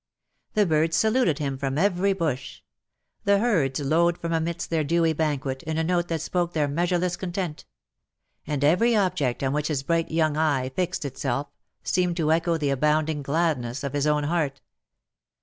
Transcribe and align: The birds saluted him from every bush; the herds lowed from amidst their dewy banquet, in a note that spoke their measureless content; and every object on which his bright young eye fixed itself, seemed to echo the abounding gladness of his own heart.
The 0.55 0.65
birds 0.65 0.97
saluted 0.97 1.37
him 1.37 1.59
from 1.59 1.77
every 1.77 2.13
bush; 2.13 2.63
the 3.23 3.37
herds 3.37 3.79
lowed 3.79 4.17
from 4.17 4.33
amidst 4.33 4.71
their 4.71 4.83
dewy 4.83 5.13
banquet, 5.13 5.61
in 5.61 5.77
a 5.77 5.83
note 5.83 6.07
that 6.07 6.21
spoke 6.21 6.53
their 6.53 6.67
measureless 6.67 7.15
content; 7.15 7.65
and 8.47 8.63
every 8.63 8.95
object 8.95 9.43
on 9.43 9.53
which 9.53 9.67
his 9.67 9.83
bright 9.83 10.09
young 10.09 10.37
eye 10.37 10.69
fixed 10.69 11.05
itself, 11.05 11.51
seemed 11.83 12.17
to 12.17 12.31
echo 12.31 12.57
the 12.57 12.71
abounding 12.71 13.21
gladness 13.21 13.83
of 13.83 13.93
his 13.93 14.07
own 14.07 14.23
heart. 14.23 14.59